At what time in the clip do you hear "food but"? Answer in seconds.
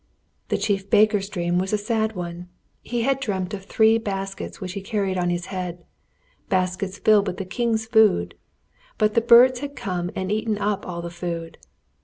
7.85-9.13